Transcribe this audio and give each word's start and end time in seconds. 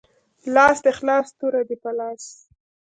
لاس 0.55 0.77
دی 0.85 0.91
خلاص 0.99 1.27
توره 1.39 1.61
دی 1.69 1.75
په 1.83 1.91
لاس 1.97 2.23